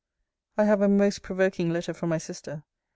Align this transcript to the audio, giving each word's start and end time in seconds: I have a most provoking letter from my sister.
I 0.57 0.63
have 0.63 0.81
a 0.81 0.87
most 0.87 1.21
provoking 1.21 1.69
letter 1.69 1.93
from 1.93 2.09
my 2.09 2.17
sister. 2.17 2.63